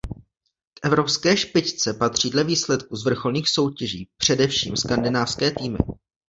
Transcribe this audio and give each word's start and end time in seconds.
K 0.73 0.85
evropské 0.85 1.37
špičce 1.37 1.93
patří 1.93 2.29
dle 2.29 2.43
výsledků 2.43 2.95
z 2.95 3.05
vrcholných 3.05 3.49
soutěží 3.49 4.09
především 4.17 4.75
skandinávské 4.75 5.51
týmy. 5.51 5.77